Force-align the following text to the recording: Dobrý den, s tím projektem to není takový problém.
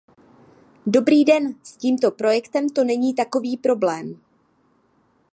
Dobrý 0.87 1.25
den, 1.25 1.55
s 1.63 1.77
tím 1.77 1.97
projektem 2.17 2.69
to 2.69 2.83
není 2.83 3.15
takový 3.15 3.57
problém. 3.57 4.21